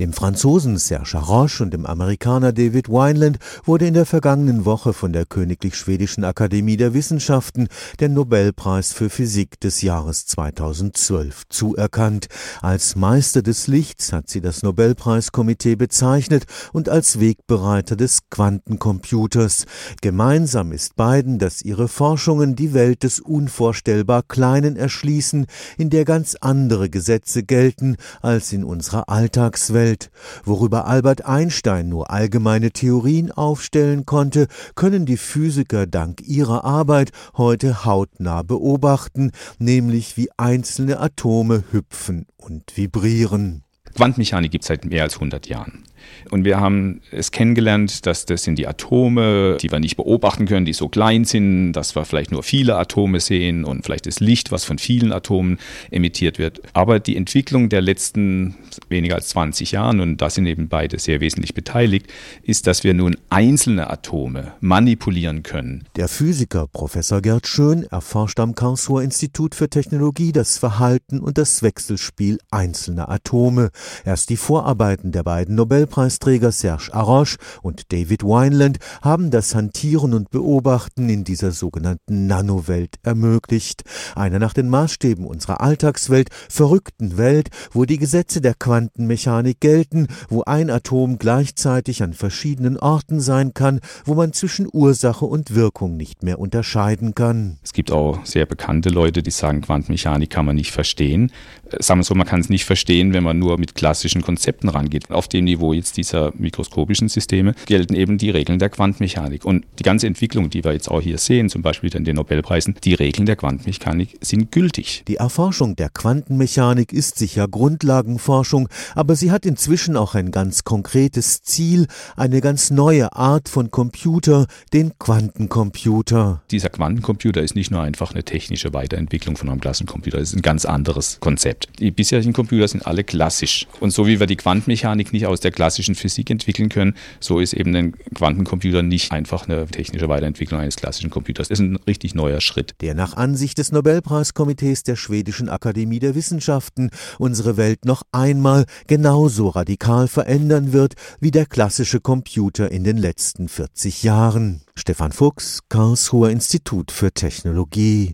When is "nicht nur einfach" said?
127.54-128.12